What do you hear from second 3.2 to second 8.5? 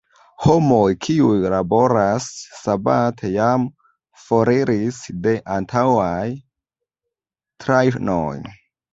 jam foriris de antaŭaj trajnoj.